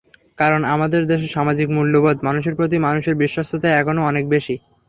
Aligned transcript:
কারণ, 0.37 0.61
আমাদের 0.73 1.01
দেশের 1.05 1.31
সামাজিক 1.31 1.67
মূল্যবোধ, 1.71 2.17
মানুষের 2.21 2.57
প্রতি 2.59 2.77
মানুষের 2.79 3.15
বিশ্বস্ততা 3.21 3.67
এখনো 3.73 4.01
অনেক 4.05 4.23
বেশি। 4.29 4.55